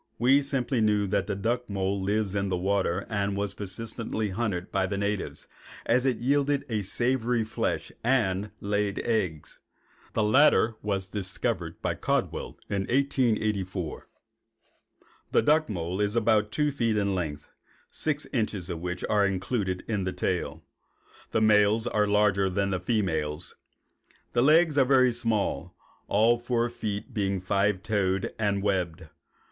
[0.17, 4.71] We simply knew that the duck mole lives in the water and was persistently hunted
[4.71, 5.47] by the natives,
[5.85, 9.59] as it yielded a savory flesh and laid eggs.
[10.13, 14.07] The latter discovery was made by Caldwell in 1884.
[15.31, 17.51] The duck mole is about two feet in length,
[17.91, 20.63] six inches of which are included in the tail.
[21.29, 23.55] The males are larger than the females.
[24.33, 25.75] The legs are very small,
[26.07, 29.05] all four feet being five toed and webbed.